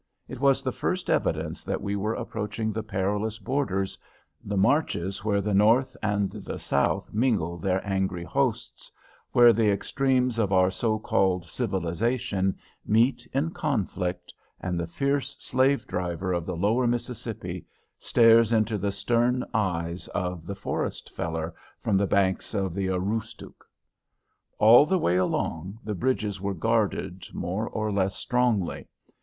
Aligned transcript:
It 0.27 0.39
was 0.39 0.63
the 0.63 0.71
first 0.71 1.11
evidence 1.11 1.63
that 1.63 1.79
we 1.79 1.95
were 1.95 2.15
approaching 2.15 2.73
the 2.73 2.81
perilous 2.81 3.37
borders, 3.37 3.99
the 4.43 4.57
marches 4.57 5.23
where 5.23 5.41
the 5.41 5.53
North 5.53 5.95
and 6.01 6.31
the 6.31 6.57
South 6.57 7.13
mingle 7.13 7.59
their 7.59 7.85
angry 7.87 8.23
hosts, 8.23 8.91
where 9.31 9.53
the 9.53 9.69
extremes 9.71 10.39
of 10.39 10.51
our 10.51 10.71
so 10.71 10.97
called 10.97 11.45
civilization 11.45 12.57
meet 12.83 13.27
in 13.31 13.51
conflict, 13.51 14.33
and 14.59 14.79
the 14.79 14.87
fierce 14.87 15.35
slave 15.37 15.85
driver 15.85 16.33
of 16.33 16.47
the 16.47 16.57
Lower 16.57 16.87
Mississippi 16.87 17.67
stares 17.99 18.51
into 18.51 18.79
the 18.79 18.91
stern 18.91 19.45
eyes 19.53 20.07
of 20.15 20.47
the 20.47 20.55
forest 20.55 21.11
feller 21.11 21.53
from 21.79 21.95
the 21.95 22.07
banks 22.07 22.55
of 22.55 22.73
the 22.73 22.87
Aroostook. 22.89 23.67
All 24.57 24.87
the 24.87 24.97
way 24.97 25.17
along, 25.17 25.77
the 25.83 25.93
bridges 25.93 26.41
were 26.41 26.55
guarded 26.55 27.27
more 27.35 27.69
or 27.69 27.91
less 27.91 28.15
strongly. 28.15 28.87